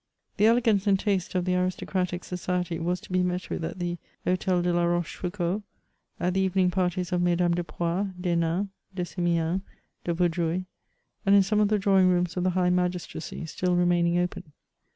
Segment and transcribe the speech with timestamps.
[0.37, 3.99] The elegance and taste of the aristocratic society was to be met with at the
[4.25, 5.61] Hdtel de la Rochefaocault,
[6.19, 9.61] at the evening parties of Mesdames de Poix, d*Henin, de Simiane,
[10.03, 10.65] de Vaudreuil,
[11.23, 14.51] and in some of the drawing rooms of the high magistracy, still remain ing open.